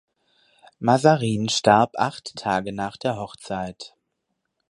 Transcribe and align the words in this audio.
Mazarin 0.79 1.47
starb 1.47 1.91
acht 1.95 2.35
Tage 2.35 2.73
nach 2.73 2.97
der 2.97 3.17
Hochzeit. 3.17 3.95